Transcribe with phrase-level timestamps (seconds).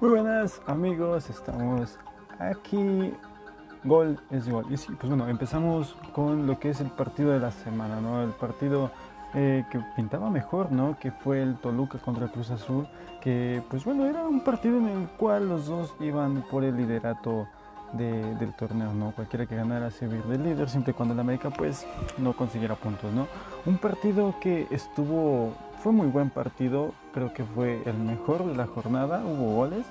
[0.00, 1.98] Muy buenas amigos, estamos
[2.38, 3.12] aquí.
[3.84, 4.64] Gol es gol.
[4.70, 8.22] Y sí, pues bueno, empezamos con lo que es el partido de la semana, ¿no?
[8.22, 8.90] El partido
[9.34, 10.96] eh, que pintaba mejor, ¿no?
[10.98, 12.88] Que fue el Toluca contra Cruz Azul,
[13.20, 17.46] que pues bueno, era un partido en el cual los dos iban por el liderato
[17.92, 19.10] del torneo, ¿no?
[19.10, 21.86] Cualquiera que ganara se de líder, siempre cuando el América pues
[22.16, 23.26] no consiguiera puntos, ¿no?
[23.66, 25.52] Un partido que estuvo,
[25.82, 29.86] fue muy buen partido, creo que fue el mejor de la jornada, hubo goles,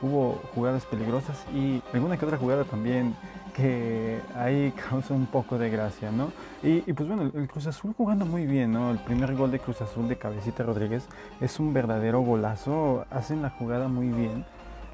[0.00, 3.14] hubo jugadas peligrosas y alguna que otra jugada también
[3.54, 6.32] que ahí causa un poco de gracia, ¿no?
[6.62, 8.90] Y, pues bueno, el Cruz Azul jugando muy bien, ¿no?
[8.90, 11.06] El primer gol de Cruz Azul de Cabecita Rodríguez
[11.40, 14.44] es un verdadero golazo, hacen la jugada muy bien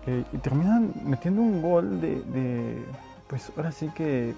[0.06, 2.84] eh, y terminan metiendo un gol de,
[3.30, 4.34] pues ahora sí que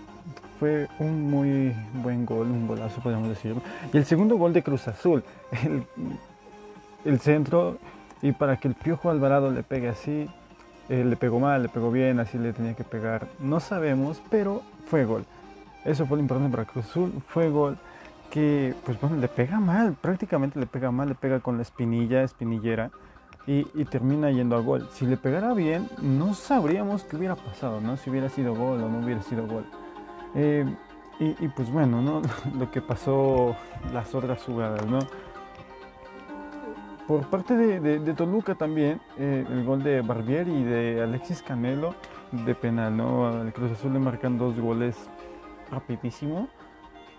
[0.61, 3.57] fue un muy buen gol, un golazo podemos decir.
[3.91, 5.25] Y el segundo gol de Cruz Azul,
[5.65, 5.85] el,
[7.07, 7.79] el centro,
[8.21, 10.29] y para que el Piojo Alvarado le pegue así,
[10.91, 14.63] eh, le pegó mal, le pegó bien, así le tenía que pegar, no sabemos, pero
[14.87, 15.25] fue gol.
[15.87, 17.79] Eso fue lo importante para Cruz Azul, fue gol
[18.31, 22.23] que, pues bueno, le pega mal, prácticamente le pega mal, le pega con la espinilla,
[22.23, 22.91] espinillera
[23.47, 24.89] y, termina yendo a gol.
[24.93, 27.97] Si le pegara bien, no sabríamos qué hubiera pasado, ¿no?
[27.97, 29.65] Si hubiera sido gol o no hubiera sido gol.
[30.35, 30.65] Eh,
[31.19, 32.23] y, pues bueno, ¿no?
[32.59, 33.57] Lo que pasó
[33.93, 35.01] las otras jugadas, ¿no?
[37.07, 41.95] Por parte de, Toluca también, eh, el gol de Barbier y de Alexis Canelo
[42.31, 43.27] de penal, ¿no?
[43.27, 44.97] Al Cruz Azul le marcan dos goles
[45.71, 46.49] rapidísimo.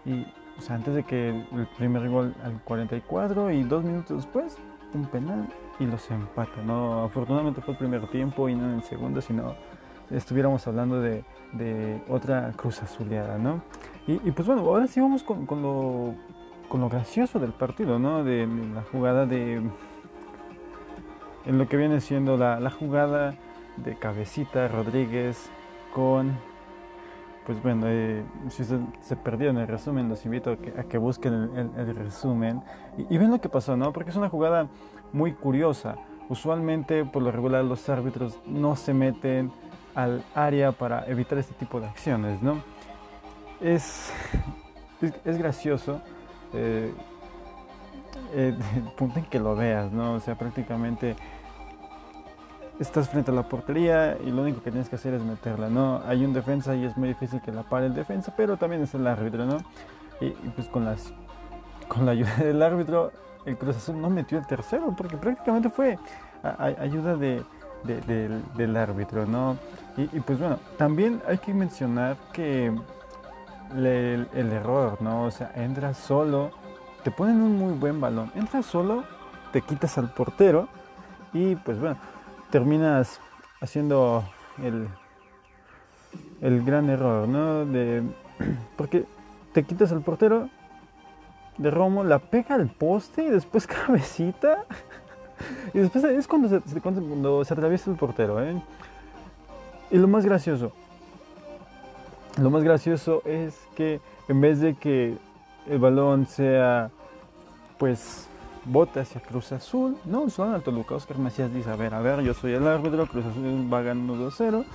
[0.06, 0.26] Y,
[0.58, 4.58] o sea, antes de que el primer gol al 44 y dos minutos después,
[4.94, 5.48] un penal
[5.84, 7.04] y los empata, ¿no?
[7.04, 9.56] Afortunadamente fue el primer tiempo y no en el segundo, sino
[10.10, 11.24] estuviéramos hablando de,
[12.10, 13.62] otra cruz azuleada, ¿no?
[14.08, 16.16] Y, pues bueno, ahora sí vamos con, lo,
[16.68, 18.24] con lo gracioso del partido, ¿no?
[18.24, 19.62] De, la jugada de...
[21.46, 23.36] En lo que viene siendo la, jugada
[23.78, 25.50] de Cabecita Rodríguez
[25.94, 26.34] con
[27.46, 32.62] pues bueno, eh, si se, perdieron el resumen, los invito a que, busquen el, resumen
[32.98, 33.92] y, y, ven lo que pasó, ¿no?
[33.92, 34.68] Porque es una jugada
[35.12, 35.96] muy curiosa.
[36.30, 39.52] Usualmente, por lo regular, los árbitros no se meten
[39.96, 42.64] al área para evitar este tipo de acciones, ¿no?
[43.62, 44.12] Es,
[45.26, 46.02] es, gracioso
[46.54, 46.94] eh,
[48.34, 48.58] eh,
[48.98, 50.14] punto en que lo veas, ¿no?
[50.14, 51.16] O sea, prácticamente
[52.80, 56.02] estás frente a la portería y lo único que tienes que hacer es meterla, ¿no?
[56.06, 58.94] Hay un defensa y es muy difícil que la pare el defensa, pero también es
[58.94, 59.58] el árbitro, ¿no?
[60.22, 61.14] Y, pues con las
[61.88, 63.12] con la ayuda del árbitro
[63.46, 65.98] el Cruz Azul no metió el tercero, porque prácticamente fue
[66.80, 67.44] ayuda de,
[67.84, 69.58] del, árbitro, ¿no?
[69.98, 72.74] Y, pues bueno, también hay que mencionar que
[73.76, 75.26] el, error, ¿no?
[75.26, 76.52] O sea, entras solo,
[77.04, 79.04] te ponen un muy buen balón, entras solo,
[79.52, 80.68] te quitas al portero
[81.34, 81.98] y pues bueno,
[82.54, 83.20] terminas
[83.62, 84.24] haciendo
[84.62, 84.88] el,
[86.40, 87.66] el gran error, ¿no?
[87.66, 88.04] De,
[88.78, 89.06] porque
[89.54, 90.50] te quitas al portero
[91.58, 94.66] de Romo, la pega al poste y después cabecita.
[95.74, 98.40] Y después es cuando se, cuando se atraviesa el portero.
[98.44, 98.62] ¿eh?
[99.90, 100.74] Y lo más gracioso,
[102.40, 105.18] lo más gracioso es que en vez de que
[105.68, 106.92] el balón sea,
[107.80, 108.30] pues,
[108.66, 110.96] bote hacia Cruz Azul, no, son al Toluca.
[110.96, 114.16] Oscar Macías dice, a ver, a ver, yo soy el árbitro, Cruz Azul va ganando
[114.30, 114.66] 2-0.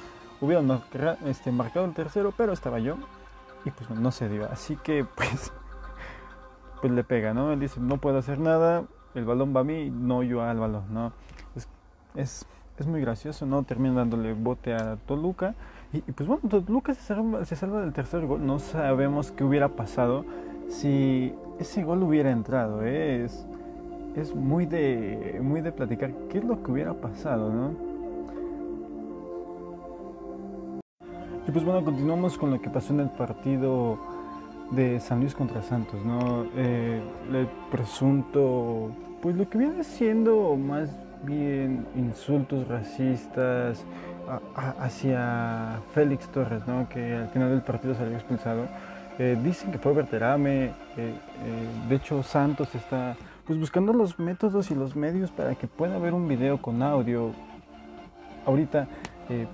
[0.40, 0.82] Hubieran
[1.26, 2.96] este, marcado el tercero, pero estaba yo.
[3.64, 4.48] Y pues no se dio.
[4.50, 5.52] Así que, pues,
[6.80, 7.52] pues le pega, ¿no?
[7.52, 8.84] Él dice, no puedo hacer nada,
[9.14, 11.12] el balón va a mí, no yo al balón, ¿no?
[12.14, 12.46] Es,
[12.78, 13.64] es, muy gracioso, ¿no?
[13.64, 15.54] Termina dándole bote a Toluca.
[15.92, 18.46] Y, pues bueno, Toluca se salva, se salva del tercer gol.
[18.46, 20.24] No sabemos qué hubiera pasado
[20.68, 22.84] si ese gol hubiera entrado.
[22.84, 23.24] ¿eh?
[23.24, 23.46] Es,
[24.20, 27.88] es muy, de, muy de platicar qué es lo que hubiera pasado, ¿no?
[31.46, 33.98] Y pues bueno, continuamos con lo que pasó en el partido
[34.70, 36.44] de San Luis contra Santos, ¿no?
[36.56, 37.00] Eh,
[37.32, 38.90] el presunto,
[39.22, 40.90] pues lo que viene siendo más
[41.22, 43.84] bien insultos racistas
[44.78, 46.86] hacia Félix Torres, ¿no?
[46.88, 48.66] Que al final del partido salió expulsado.
[49.18, 50.66] Eh, dicen que fue Berterame,
[50.96, 51.14] eh,
[51.88, 53.16] de hecho Santos está
[53.48, 57.32] pues buscando los métodos y los medios para que pueda haber un video con audio.
[58.46, 58.86] Ahorita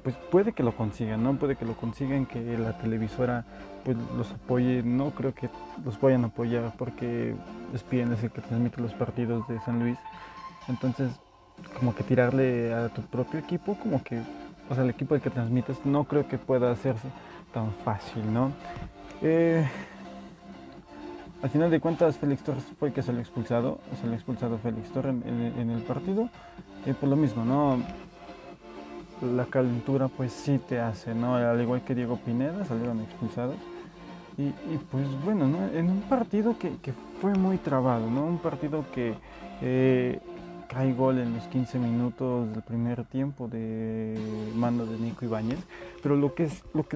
[0.03, 1.37] pues puede que lo consigan, ¿no?
[1.37, 3.45] Puede que lo consigan, que la televisora
[3.85, 4.83] pues los apoye.
[4.83, 5.49] No creo que
[5.85, 7.35] los vayan a apoyar porque
[7.73, 9.99] ESPN es el que transmite los partidos de San Luis.
[10.69, 11.11] Entonces,
[11.79, 14.21] como que tirarle a tu propio equipo, como que,
[14.69, 17.09] o sea, el equipo del que transmites, no creo que pueda hacerse
[17.53, 18.53] tan fácil, ¿no?
[19.23, 19.69] Eh,
[21.45, 25.15] al final de cuentas, Félix Torres fue el que salió expulsado, salió expulsado Félix Torres
[25.27, 26.31] en, el partido,
[26.87, 27.83] y por lo mismo, ¿no?
[29.21, 31.35] la calentura pues sí te hace, ¿no?
[31.35, 33.57] Al igual que Diego Pineda, salieron expulsados.
[34.39, 34.53] Y,
[34.91, 35.69] pues bueno, ¿no?
[35.79, 36.73] En un partido que,
[37.21, 38.25] fue muy trabado, ¿no?
[38.25, 39.13] Un partido que
[39.61, 40.21] eh,
[40.67, 44.19] cae gol en los 15 minutos del primer tiempo de
[44.55, 45.59] mando de Nico Ibáñez.
[46.03, 46.49] Pero lo que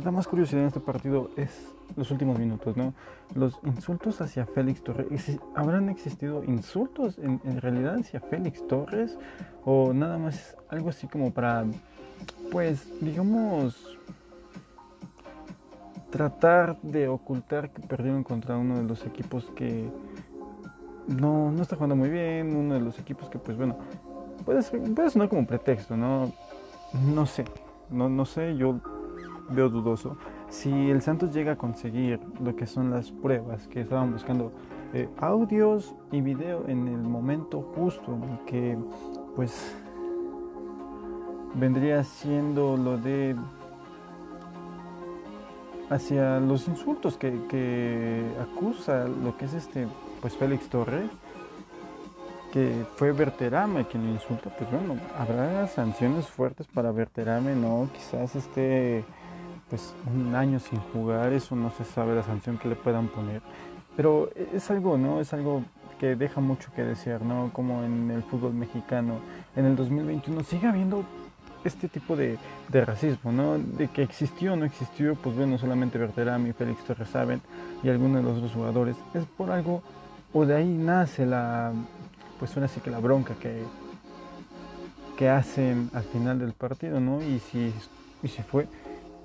[0.03, 1.51] da más curiosidad en este partido es
[1.97, 2.95] los últimos minutos, ¿no?
[3.35, 5.39] Los insultos hacia Félix Torres.
[5.55, 9.19] ¿Habrán existido insultos en, realidad hacia Félix Torres?
[9.65, 11.65] ¿O nada más algo así como para,
[12.51, 13.99] pues, digamos,
[16.11, 19.91] tratar de ocultar que perdieron contra uno de los equipos que
[21.07, 23.77] no, no está jugando muy bien, uno de los equipos que pues bueno,
[24.45, 26.33] puede, puede sonar como pretexto, ¿no?
[26.93, 27.45] No sé,
[27.91, 28.81] no, no sé, yo
[29.51, 30.17] veo dudoso.
[30.51, 34.53] Si el Santos llega a conseguir lo que son las pruebas que estaban buscando,
[34.95, 38.79] eh, audios y video en el momento justo en el que
[39.37, 39.77] pues
[41.55, 43.37] vendría siendo lo de
[45.91, 49.87] hacia los insultos que, acusa lo que es este
[50.23, 51.11] pues Félix Torres
[52.53, 58.37] que fue Verterame quien lo insulta pues bueno habrá sanciones fuertes para Verterame no quizás
[58.37, 59.05] este
[59.69, 63.43] pues un año sin jugar eso no se sabe la sanción que le puedan poner
[63.97, 65.63] pero es algo no es algo
[65.99, 69.21] que deja mucho que desear no como en el fútbol mexicano
[69.57, 71.05] en el 2021 sigue habiendo
[71.65, 72.39] este tipo de,
[72.73, 73.59] racismo, ¿no?
[73.59, 77.41] De que existió o no existió, pues bueno, solamente Berterami Félix Torres saben
[77.83, 78.97] y algunos de los otros jugadores.
[79.15, 79.83] Es por algo,
[80.33, 81.73] o de ahí nace la,
[82.39, 83.63] pues suena así que la bronca que,
[85.17, 87.23] que hacen al final del partido, ¿no?
[87.23, 87.73] Y si,
[88.23, 88.67] y si fue,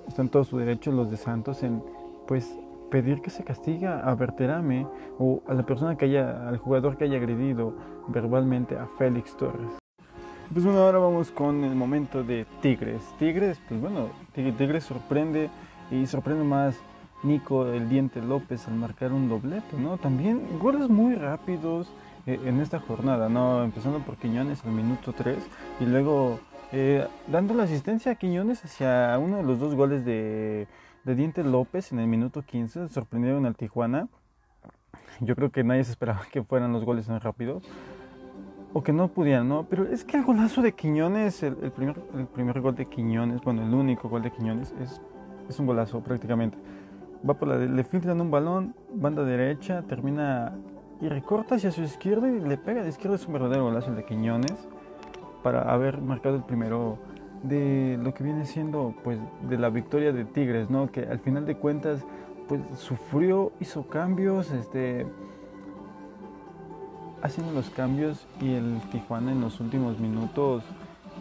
[0.07, 1.83] están todos sus derechos los de Santos en,
[2.27, 2.57] pues,
[2.89, 7.05] pedir que se castiga a Berterame o a la persona que haya, al jugador que
[7.05, 7.73] haya agredido
[8.07, 9.71] verbalmente a Félix Torres.
[10.51, 13.01] Pues bueno, ahora vamos con el momento de Tigres.
[13.17, 15.49] Tigres, pues bueno, Tigres sorprende
[15.89, 16.75] y sorprende más
[17.23, 19.97] Nico el Diente López al marcar un doblete, ¿no?
[19.97, 21.91] También goles muy rápidos
[22.27, 23.63] eh, en esta jornada, ¿no?
[23.63, 25.37] Empezando por Quiñones al minuto 3
[25.79, 26.39] y luego
[26.75, 30.67] eh, dando la asistencia a Quiñones hacia uno de los dos goles de,
[31.03, 34.07] de Diente López en el minuto 15, sorprendieron al Tijuana.
[35.19, 37.63] Yo creo que nadie se esperaba que fueran los goles tan rápidos
[38.73, 39.67] o que no pudieran, ¿no?
[39.69, 43.63] Pero es que el golazo de Quiñones, el, primer, el primer gol de Quiñones, bueno,
[43.63, 44.99] el único gol de Quiñones, es,
[45.47, 46.57] es un golazo prácticamente.
[47.29, 50.57] Va por la, le filtran un balón, banda derecha, termina
[50.99, 53.15] y recorta hacia su izquierda y le pega de izquierda.
[53.17, 54.67] Es un verdadero golazo el de Quiñones
[55.43, 56.97] para haber marcado el primero
[57.43, 60.91] de lo que viene siendo, pues, de la victoria de Tigres, ¿no?
[60.91, 62.05] Que al final de cuentas,
[62.47, 65.05] pues, sufrió, hizo cambios, este
[67.21, 70.63] haciendo los cambios y el Tijuana en los últimos minutos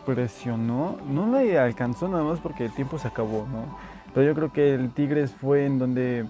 [0.05, 3.79] presionó, no le alcanzó nada más porque el tiempo se acabó, ¿no?
[4.13, 6.27] Pero yo creo que el Tigres fue en donde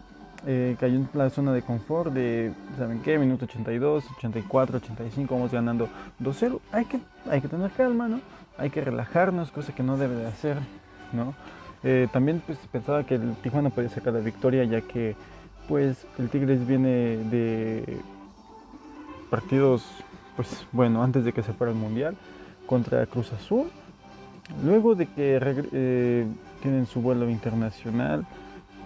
[0.46, 3.18] eh, cayó en la zona de confort de, ¿saben qué?
[3.18, 5.88] Minuto 82, 84, 85, vamos ganando
[6.20, 6.60] 2-0.
[6.72, 7.00] Hay que,
[7.30, 8.20] hay que tener calma, ¿no?
[8.58, 10.56] Hay que relajarnos, cosa que no debe de hacer,
[11.12, 11.34] ¿no?
[11.84, 15.16] Eh, también pues, pensaba que el Tijuana podía sacar la victoria ya que
[15.68, 17.98] pues el Tigres viene de
[19.30, 19.84] partidos,
[20.36, 22.16] pues bueno, antes de que se fuera el Mundial,
[22.66, 23.70] contra Cruz Azul.
[24.64, 25.38] Luego de que
[25.72, 26.26] eh,
[26.60, 28.26] tienen su vuelo internacional,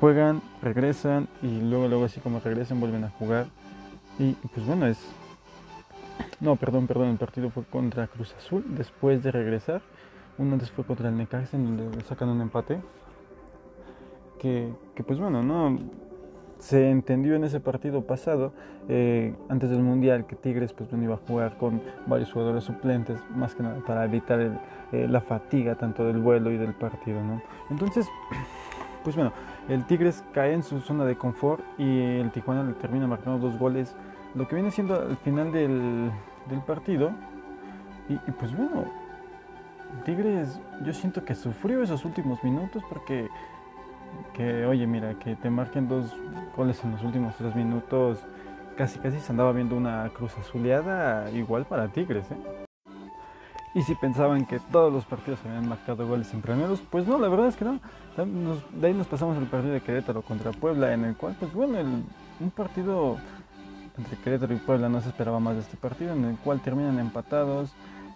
[0.01, 3.47] juegan, regresan y luego, luego así como regresan vuelven a jugar.
[4.19, 4.99] Y, pues bueno, es...
[6.41, 9.83] No, perdón, perdón, el partido fue contra Cruz Azul después de regresar.
[10.39, 12.79] Uno antes fue contra el Necaxa en donde sacan un empate.
[14.39, 15.79] Que, que pues bueno, no
[16.59, 18.53] se entendió en ese partido pasado,
[18.89, 23.55] eh, antes del Mundial, que Tigres pues, iba a jugar con varios jugadores suplentes, más
[23.55, 24.41] que nada para evitar
[24.93, 27.23] eh, la fatiga tanto del vuelo y del partido.
[27.23, 27.43] ¿no?
[27.71, 28.07] Entonces,
[29.05, 29.33] pues bueno,
[29.69, 33.59] el Tigres cae en su zona de confort y el Tijuana le termina marcando dos
[33.59, 33.95] goles,
[34.35, 36.11] lo que viene siendo al final del,
[36.49, 37.11] del partido.
[38.09, 38.85] Y, pues bueno,
[40.05, 43.29] Tigres yo siento que sufrió esos últimos minutos porque
[44.33, 46.17] que, oye, mira, que te marquen dos
[46.57, 48.21] goles en los últimos tres minutos,
[48.77, 52.66] casi casi se andaba viendo una cruz azuleada igual para Tigres, ¿eh?
[53.77, 57.29] Y si pensaban que todos los partidos habían marcado goles en primeros, pues no, la
[57.29, 57.79] verdad es que no.
[58.73, 61.79] de ahí nos pasamos al partido de Querétaro contra Puebla, en el cual, pues bueno,
[62.41, 63.19] un partido
[63.99, 66.99] entre Querétaro y Puebla no se esperaba más de este partido, en el cual terminan
[66.99, 67.71] empatados.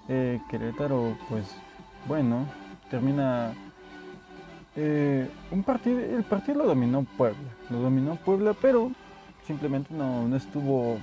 [0.09, 1.55] Eh, Querétaro, pues
[2.09, 2.47] bueno,
[2.91, 3.53] termina
[4.77, 8.93] eh, un partido, el partido lo dominó Puebla, lo dominó Puebla, pero
[9.47, 10.97] simplemente no, no estuvo,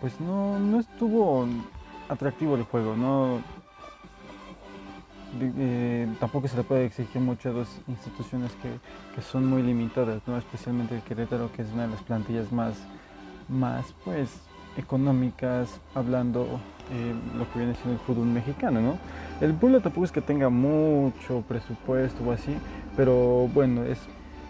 [0.00, 1.48] pues no, no estuvo
[2.08, 3.40] atractivo el juego, no,
[5.40, 8.70] eh, tampoco se le puede exigir mucho a dos instituciones que,
[9.14, 10.38] que, son muy limitadas, ¿no?
[10.38, 12.74] especialmente el Querétaro, que es una de las plantillas más,
[13.48, 14.40] más pues,
[14.76, 16.60] económicas, hablando
[16.92, 18.80] eh, lo que viene siendo el fútbol mexicano.
[18.80, 18.98] ¿no?
[19.40, 22.56] El Puebla tampoco es que tenga mucho presupuesto o así,
[22.96, 23.98] pero bueno, es,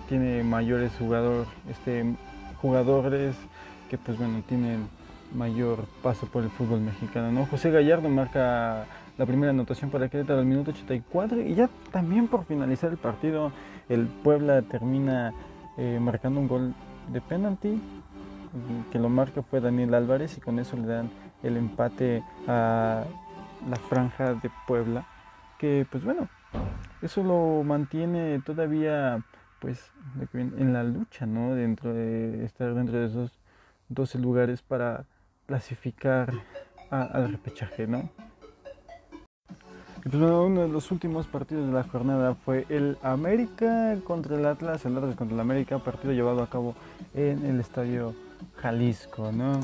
[0.09, 2.15] tiene mayores jugador, este,
[2.63, 3.35] jugadores
[3.91, 4.89] que pues bueno, tienen
[5.35, 7.31] mayor paso por el fútbol mexicano.
[7.33, 7.47] ¿no?
[7.47, 8.87] José Gallardo marca
[9.19, 13.53] la primera anotación para Querétaro al minuto 84 y ya también por finalizar el partido
[13.89, 15.33] el Puebla termina
[15.77, 16.75] eh, marcando un gol
[17.13, 17.81] de penalti
[18.91, 21.11] que lo marca fue Daniel Álvarez y con eso le dan
[21.43, 23.05] el empate a
[23.69, 25.07] la franja de Puebla
[25.59, 26.29] que pues bueno
[27.03, 29.23] eso lo mantiene todavía
[29.61, 29.93] pues
[30.33, 33.39] en la lucha no dentro de estar dentro de esos
[33.89, 35.05] 12 lugares para
[35.49, 36.33] clasificar
[36.91, 38.11] al repechaje no
[40.03, 44.87] pues uno de los últimos partidos de la jornada fue el América contra el Atlas,
[44.87, 46.75] el Atlas contra el América, partido llevado a cabo
[47.15, 48.15] en el estadio
[48.57, 49.61] Jalisco, ¿no?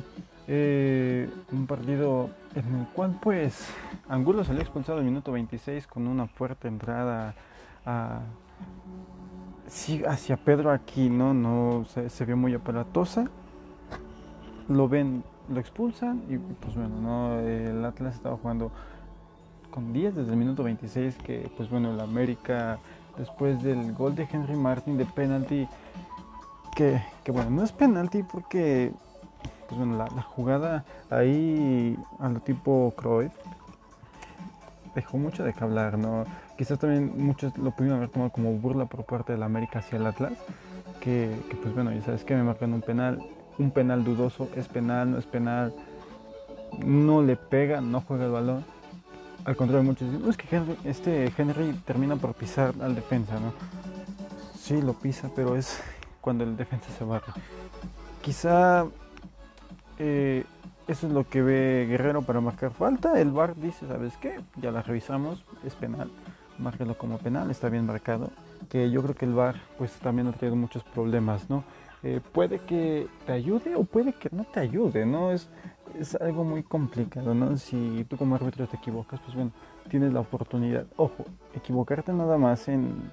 [0.46, 3.66] Eh, un partido en el cual pues
[4.08, 7.34] Angulo salió expulsado el minuto 26 con una fuerte entrada
[7.86, 8.20] a,
[10.08, 11.32] hacia Pedro aquí, ¿no?
[11.32, 13.30] no se, se vio muy aparatosa.
[14.68, 17.40] Lo ven, lo expulsan y pues bueno, ¿no?
[17.40, 18.70] el Atlas estaba jugando
[19.70, 22.78] con 10 desde el minuto 26 que pues bueno el América
[23.18, 25.68] después del gol de Henry Martin de penalti
[26.74, 28.92] que, bueno no es penalti porque
[29.68, 33.32] pues bueno la, jugada ahí a lo tipo Cruyff
[34.94, 36.24] dejó mucho de que hablar no
[36.56, 40.06] quizás también muchos lo pudieron haber tomado como burla por parte del América hacia el
[40.06, 40.34] Atlas
[41.00, 43.18] que, que pues bueno ya sabes que me marcan un penal
[43.58, 45.74] un penal dudoso es penal no es penal
[46.84, 48.64] no le pega no juega el balón
[49.44, 53.52] al contrario, muchos dicen, es que Henry, este Henry termina por pisar al defensa, ¿no?
[54.58, 55.82] Sí, lo pisa, pero es
[56.22, 57.30] cuando el defensa se barre.
[58.22, 58.86] Quizá
[59.98, 60.44] eh,
[60.88, 63.20] eso es lo que ve Guerrero para marcar falta.
[63.20, 64.40] El VAR dice, ¿sabes qué?
[64.56, 66.10] Ya la revisamos, es penal.
[66.58, 68.30] Márquelo como penal, está bien marcado.
[68.70, 71.64] Que yo creo que el VAR pues también ha tenido muchos problemas, ¿no?
[72.04, 75.32] Eh, puede que te ayude o puede que no te ayude, ¿no?
[75.32, 75.48] Es,
[75.98, 77.56] es algo muy complicado, ¿no?
[77.56, 79.52] Si tú como árbitro te equivocas, pues bueno,
[79.88, 80.86] tienes la oportunidad.
[80.96, 83.10] Ojo, equivocarte nada más en,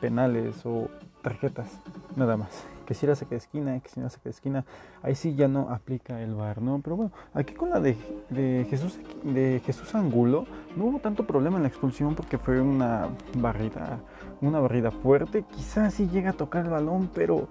[0.00, 0.88] penales o
[1.22, 1.80] tarjetas,
[2.14, 2.66] nada más.
[2.84, 4.64] Que si era saque de esquina, que si no saque de esquina,
[5.02, 6.80] ahí sí ya no aplica el VAR, ¿no?
[6.84, 7.96] Pero bueno, aquí con la de,
[8.28, 10.44] de, Jesús, de Jesús Angulo,
[10.76, 13.08] no hubo tanto problema en la expulsión porque fue una
[13.38, 14.00] barrida,
[14.42, 15.44] una barrida fuerte.
[15.50, 17.48] Quizás sí llega a tocar el balón, pero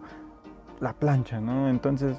[0.80, 1.70] la plancha, ¿no?
[1.70, 2.18] Entonces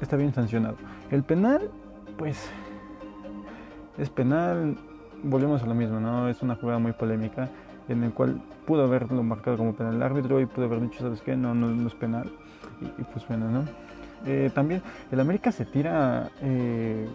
[0.00, 0.76] está bien sancionado.
[1.10, 1.70] El penal,
[2.16, 2.50] pues
[3.98, 4.78] es penal,
[5.22, 6.28] volvemos a lo mismo, ¿no?
[6.28, 7.48] Es una jugada muy polémica
[7.88, 11.20] en el cual pudo haberlo marcado como penal el árbitro y pudo haber dicho, ¿sabes
[11.22, 11.36] qué?
[11.36, 12.30] No, no, es penal.
[12.80, 13.64] Y, pues bueno, ¿no?
[14.26, 17.08] Eh, también el América se tira, eh,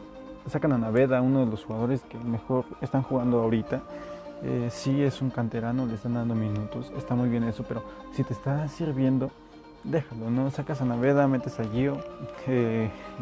[0.48, 3.82] sacan a Naveda, uno de los jugadores que mejor están jugando ahorita.
[4.44, 8.24] Eh, sí es un canterano, le están dando minutos, está muy bien eso, pero si
[8.24, 9.32] te está sirviendo,
[9.86, 10.52] déjalo, ¿no?
[10.52, 11.98] Sacas a Naveda, metes a Gio.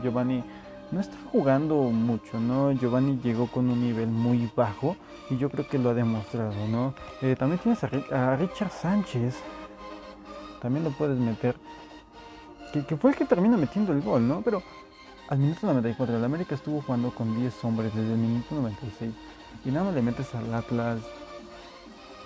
[0.01, 0.43] Giovanni
[0.91, 2.72] no está jugando mucho, ¿no?
[2.72, 4.96] Giovanni llegó con un nivel muy bajo
[5.29, 6.93] y yo creo que lo ha demostrado, ¿no?
[7.22, 9.36] Eh, también tienes a, Richard Sánchez,
[10.62, 11.55] también lo puedes meter,
[12.72, 14.41] que, fue el que termina metiendo el gol, ¿no?
[14.41, 14.62] Pero
[15.29, 19.13] al minuto 94, el América estuvo jugando con 10 hombres desde el minuto 96
[19.65, 21.00] y nada más le metes al Atlas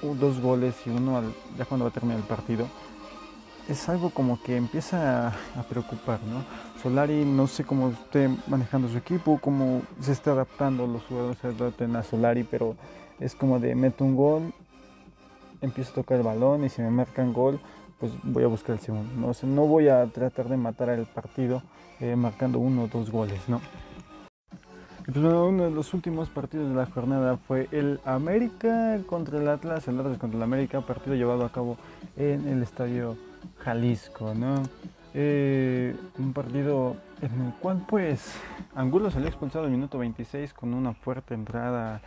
[0.01, 1.21] dos goles y uno
[1.57, 2.67] ya cuando va a terminar el partido
[3.67, 6.43] es algo como que empieza a, preocupar, ¿no?
[6.81, 11.47] Solari no sé cómo esté manejando su equipo, cómo se está adaptando, los jugadores se
[11.47, 12.75] adaptan a Solari, pero
[13.19, 14.53] es como de meto un gol,
[15.61, 17.59] empiezo a tocar el balón y si me marcan gol,
[17.99, 19.47] pues voy a buscar el segundo, ¿no?
[19.47, 21.63] no voy a tratar de matar al partido
[21.99, 23.59] eh, marcando uno o dos goles, ¿no?
[25.07, 29.47] Y pues uno de los últimos partidos de la jornada fue el América contra el
[29.47, 31.77] Atlas, el Atlas contra el América, partido llevado a cabo
[32.17, 33.15] en el estadio
[33.59, 34.63] Jalisco, ¿no?
[35.13, 38.39] Eh, un partido en el cual pues
[38.75, 42.01] Angulo salió expulsado el minuto 26 con una fuerte entrada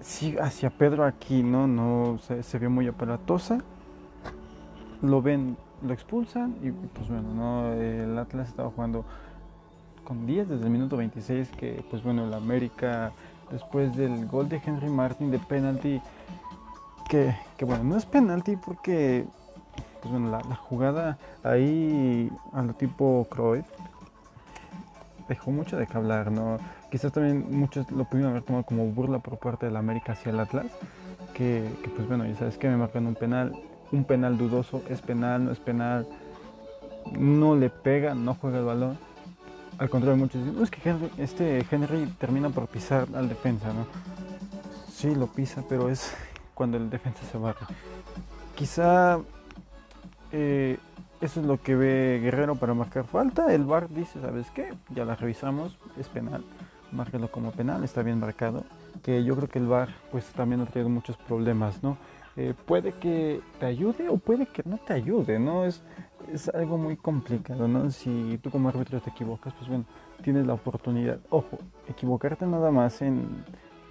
[0.00, 1.66] sí, hacia Pedro aquí, ¿no?
[1.66, 3.58] no se, se, vio muy aparatosa.
[5.02, 7.72] Lo ven, lo expulsan y pues bueno, ¿no?
[7.72, 9.04] El Atlas estaba jugando
[10.04, 13.12] con 10 desde el minuto 26 que pues bueno, el América
[13.50, 16.00] después del gol de Henry Martin de penalti
[17.08, 17.34] que,
[17.64, 19.24] bueno, no es penalti porque
[20.00, 23.66] pues bueno, la, jugada ahí a lo tipo Cruyff
[25.28, 26.58] dejó mucho de que hablar, ¿no?
[26.94, 30.38] quizás también muchos lo pudieron haber tomado como burla por parte del América hacia el
[30.38, 30.66] Atlas,
[31.34, 33.52] que, pues bueno, ya sabes que me marcan un penal,
[33.90, 36.06] un penal dudoso, es penal, no es penal,
[37.18, 38.96] no le pega, no juega el balón.
[39.78, 43.86] Al contrario, muchos dicen, es que Henry, este Henry termina por pisar al defensa, ¿no?
[44.88, 46.14] Sí, lo pisa, pero es
[46.54, 47.66] cuando el defensa se barra.
[48.54, 49.18] Quizá
[50.32, 50.78] eh,
[51.20, 53.52] eso es lo que ve Guerrero para marcar falta.
[53.54, 54.74] El VAR dice, ¿sabes qué?
[54.90, 56.44] Ya la revisamos, es penal.
[56.92, 58.64] Márquelo como penal, está bien marcado.
[59.02, 61.96] Que yo creo que el VAR pues también ha traído muchos problemas, ¿no?
[62.36, 65.64] Eh, puede que te ayude o puede que no te ayude, ¿no?
[65.64, 65.82] Es,
[66.32, 67.90] es algo muy complicado, ¿no?
[67.90, 69.84] Si tú como árbitro te equivocas, pues bueno,
[70.22, 71.20] tienes la oportunidad.
[71.30, 71.58] Ojo,
[71.88, 73.44] equivocarte nada más en,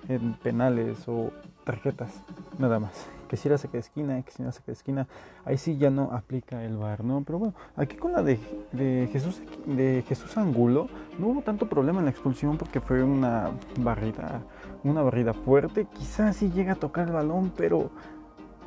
[0.07, 1.31] en penales o
[1.63, 2.21] tarjetas,
[2.57, 3.07] nada más.
[3.27, 5.07] Que si la saca de esquina, que si la saca de esquina,
[5.45, 7.23] ahí sí ya no aplica el VAR, ¿no?
[7.25, 8.39] Pero bueno, aquí con la de,
[8.71, 13.49] de, Jesús, de Jesús Angulo, no hubo tanto problema en la expulsión porque fue una
[13.79, 14.41] barrida,
[14.83, 15.87] una barrida fuerte.
[15.93, 17.89] Quizás sí llega a tocar el balón, pero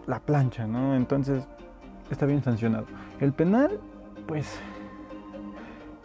[0.07, 0.97] la plancha, ¿no?
[0.97, 1.47] Entonces
[2.11, 2.87] está bien sancionado.
[3.21, 3.79] El penal,
[4.27, 4.59] pues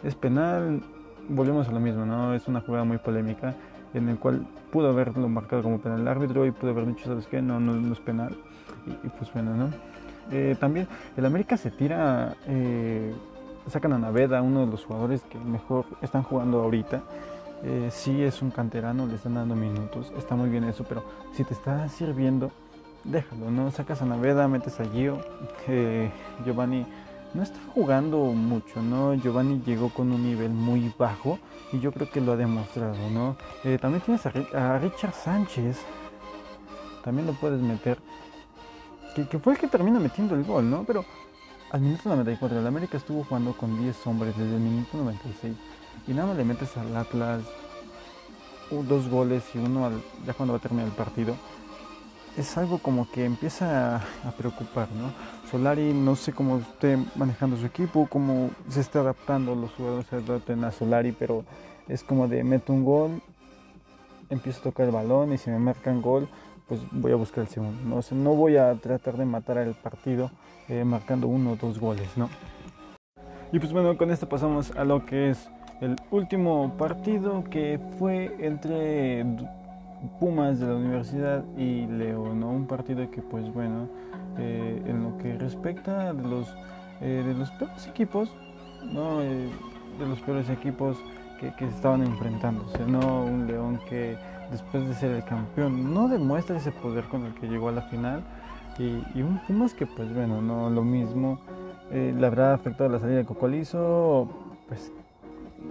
[0.02, 0.82] es penal,
[1.28, 2.34] volvemos a lo mismo, ¿no?
[2.34, 3.54] Es una jugada muy polémica
[3.94, 7.26] en el cual pudo haberlo marcado como penal el árbitro y pudo haber dicho, ¿sabes
[7.26, 7.42] qué?
[7.42, 8.34] No, no, es penal.
[8.86, 9.68] Y, pues bueno, ¿no?
[10.30, 13.12] Eh, también el América se tira, eh,
[13.68, 17.02] sacan a Naveda, uno de los jugadores que mejor están jugando ahorita.
[17.64, 21.44] Eh, sí es un canterano, le están dando minutos, está muy bien eso, pero si
[21.44, 22.50] te está sirviendo,
[23.04, 23.70] déjalo, ¿no?
[23.70, 25.18] Sacas a Naveda, metes a Gio,
[25.64, 26.10] que
[26.44, 26.86] Giovanni
[27.34, 29.14] no está jugando mucho, ¿no?
[29.14, 31.38] Giovanni llegó con un nivel muy bajo
[31.72, 33.36] y yo creo que lo ha demostrado, ¿no?
[33.64, 35.78] Eh, también tienes a, Richard Sánchez,
[37.02, 37.98] también lo puedes meter,
[39.14, 40.84] que, fue el que termina metiendo el gol, ¿no?
[40.84, 41.04] Pero
[41.70, 45.54] al minuto 94, el América estuvo jugando con 10 hombres desde el minuto 96
[46.06, 47.42] y nada más le metes al Atlas
[48.70, 49.90] dos goles y uno
[50.26, 51.36] ya cuando va a terminar el partido
[52.36, 55.12] es algo como que empieza a, preocupar, ¿no?
[55.50, 60.52] Solari no sé cómo esté manejando su equipo, cómo se está adaptando, los jugadores se
[60.64, 61.44] a Solari, pero
[61.88, 63.22] es como de meto un gol,
[64.30, 66.28] empiezo a tocar el balón y si me marcan gol,
[66.68, 68.16] pues voy a buscar el segundo, ¿no?
[68.16, 70.30] No voy a tratar de matar al partido
[70.68, 72.30] eh, marcando uno o dos goles, ¿no?
[73.52, 75.50] Y pues bueno, con esto pasamos a lo que es
[75.82, 79.26] el último partido que fue entre
[80.18, 82.50] Pumas de la universidad y León, ¿no?
[82.50, 83.88] un partido que pues bueno,
[84.38, 86.48] eh, en lo que respecta de los,
[87.00, 88.34] eh, de los peores equipos,
[88.92, 89.20] ¿no?
[89.22, 89.48] Eh,
[89.98, 90.96] de los peores equipos
[91.38, 93.24] que, estaban enfrentándose, ¿no?
[93.24, 94.16] un León que
[94.50, 97.82] después de ser el campeón no demuestra ese poder con el que llegó a la
[97.82, 98.22] final
[98.78, 101.40] y, y un Pumas que pues bueno, no lo mismo,
[101.90, 104.28] le habrá afectado la salida de Cocolizo,
[104.68, 104.92] pues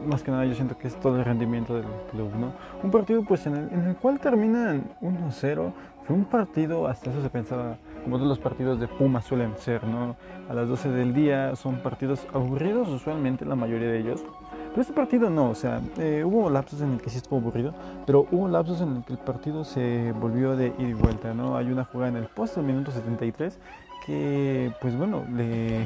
[0.06, 2.54] más que nada yo siento que es todo el rendimiento del club, ¿no?
[2.84, 5.72] Un partido pues en el, cual terminan 1-0,
[6.06, 9.84] fue un partido, hasta eso se pensaba, como todos los partidos de Puma suelen ser,
[9.84, 10.16] ¿no?
[10.50, 14.24] A las 12 del día son partidos aburridos usualmente la mayoría de ellos,
[14.70, 17.74] pero este partido no, o sea, eh, hubo lapsos en el que sí estuvo aburrido,
[18.06, 21.58] pero hubo lapsos en el que el partido se volvió de ida y vuelta, ¿no?
[21.58, 23.60] Hay una jugada en el post del minuto 73
[24.06, 25.86] que, pues bueno, le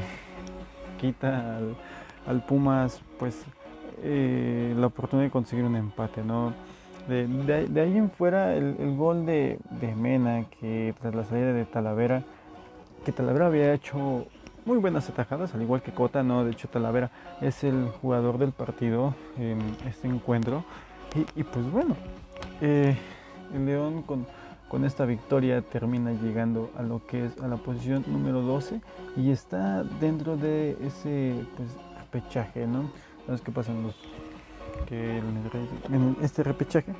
[1.01, 1.75] quita al,
[2.27, 3.45] al Pumas, pues
[4.07, 6.53] eh, la oportunidad de conseguir un empate, ¿no?
[7.07, 9.59] De, ahí en fuera el, gol de,
[9.97, 12.23] Mena, que tras la salida de Talavera,
[13.03, 14.27] que Talavera había hecho
[14.63, 16.45] muy buenas atajadas, al igual que Cota, ¿no?
[16.45, 17.09] De hecho Talavera
[17.41, 20.63] es el jugador del partido en este encuentro.
[21.35, 21.95] Y, pues bueno,
[22.61, 22.95] eh,
[23.55, 24.27] el León con,
[24.67, 28.81] con esta victoria termina llegando a lo que es a la posición número 12
[29.15, 32.91] y está dentro de ese pues, repechaje, ¿no?
[33.27, 33.95] Es que pasan los
[34.91, 36.93] en este repechaje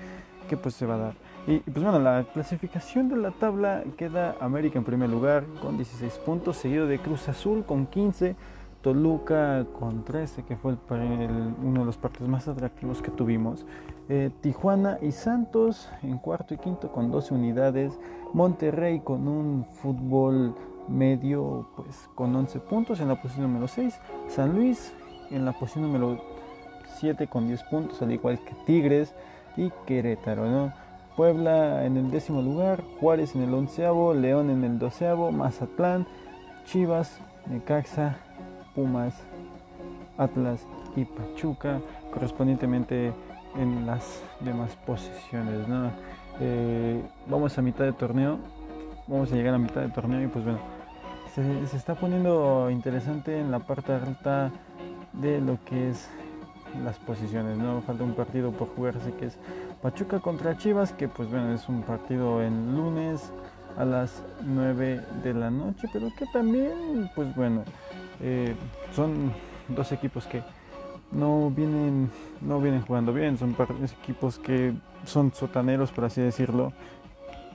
[0.47, 1.13] que pues se va a dar.
[1.47, 6.13] Y pues bueno, la clasificación de la tabla queda América en primer lugar con 16
[6.19, 8.35] puntos, seguido de Cruz Azul con 15,
[8.81, 13.65] Toluca con 13, que fue uno de los partidos más atractivos que tuvimos,
[14.09, 17.99] eh, Tijuana y Santos en cuarto y quinto con 12 unidades,
[18.33, 20.55] Monterrey con un fútbol
[20.87, 24.93] medio pues con 11 puntos en la posición número 6, San Luis
[25.31, 26.19] en la posición número
[26.97, 29.13] 7 con 10 puntos, al igual que Tigres
[29.57, 30.47] y Querétaro.
[30.47, 30.73] ¿no?
[31.15, 36.05] Puebla en el décimo lugar, Juárez en el onceavo, León en el doceavo, Mazatlán,
[36.65, 38.17] Chivas, Necaxa,
[38.73, 39.15] Pumas,
[40.17, 41.79] Atlas y Pachuca,
[42.11, 43.13] correspondientemente
[43.57, 45.67] en las demás posiciones.
[45.67, 45.91] ¿no?
[46.41, 48.39] Eh, vamos a mitad de torneo,
[49.07, 50.59] vamos a llegar a mitad de torneo y pues bueno,
[51.33, 54.51] se, se está poniendo interesante en la parte alta
[55.21, 56.07] de lo que es
[56.83, 57.57] las posiciones.
[57.57, 59.37] No falta un partido por jugarse que es
[59.81, 63.31] Pachuca contra Chivas, que pues bueno, es un partido en lunes
[63.77, 67.63] a las 9 de la noche, pero que también, pues bueno,
[68.21, 68.55] eh,
[68.93, 69.33] son
[69.67, 70.43] dos equipos que
[71.11, 72.09] no vienen,
[72.41, 73.55] no vienen jugando bien, son
[74.01, 74.73] equipos que
[75.05, 76.73] son sotaneros, por así decirlo,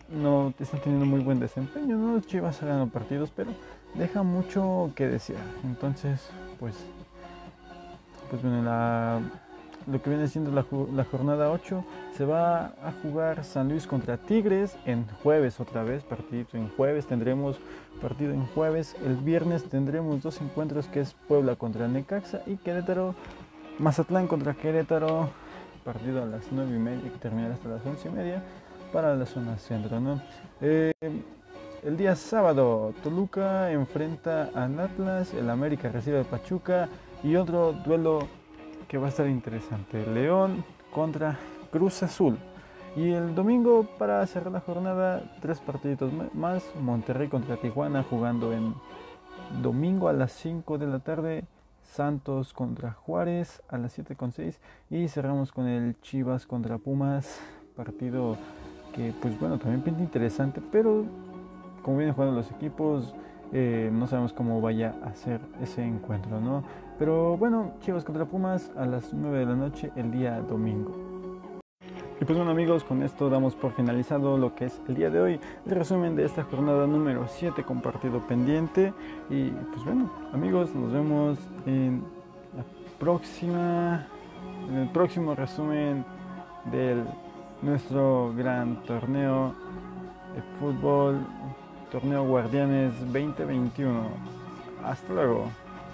[0.08, 2.20] no están teniendo muy buen desempeño, ¿no?
[2.20, 3.50] Chivas ha ganado partidos, pero
[3.94, 5.42] deja mucho que desear.
[5.64, 6.74] Entonces, pues,
[8.30, 8.62] pues bueno,
[9.86, 11.84] lo que viene siendo la, jornada 8
[12.16, 17.06] se va a jugar San Luis contra Tigres en jueves otra vez, partido en jueves
[17.06, 17.58] tendremos
[18.00, 23.14] partido en jueves, el viernes tendremos dos encuentros que es Puebla contra Necaxa y Querétaro,
[23.78, 25.30] Mazatlán contra Querétaro,
[25.84, 28.42] partido a las 9 y media que terminará hasta las 11 y media
[28.92, 30.00] para la zona centro.
[30.00, 30.20] ¿no?
[30.60, 30.92] Eh,
[31.82, 36.88] el día sábado, Toluca enfrenta al Atlas, el América recibe a Pachuca
[37.22, 38.20] y otro duelo
[38.88, 41.38] que va a estar interesante, León contra
[41.70, 42.38] Cruz Azul.
[42.96, 48.74] Y el domingo para cerrar la jornada, tres partiditos más, Monterrey contra Tijuana jugando en
[49.62, 51.44] domingo a las 5 de la tarde,
[51.82, 54.58] Santos contra Juárez a las 7.6
[54.90, 57.40] y cerramos con el Chivas contra Pumas,
[57.76, 58.36] partido
[58.92, 61.04] que pues bueno, también pinta interesante, pero
[61.82, 63.14] como vienen jugando los equipos,
[63.52, 66.62] eh, no sabemos cómo vaya a ser ese encuentro, ¿no?
[66.98, 71.10] Pero bueno, Chivas contra Pumas a las 9 de la noche el día domingo.
[72.20, 75.20] Y pues bueno amigos, con esto damos por finalizado lo que es el día de
[75.20, 78.92] hoy, el resumen de esta jornada número 7 con partido pendiente.
[79.30, 82.04] Y pues bueno amigos, nos vemos en
[82.54, 82.64] la
[82.98, 84.06] próxima,
[84.68, 86.04] en el próximo resumen
[86.70, 87.04] del
[87.62, 89.54] nuestro gran torneo
[90.34, 91.26] de fútbol,
[91.90, 94.08] torneo Guardianes 2021.
[94.84, 95.50] Hasta luego.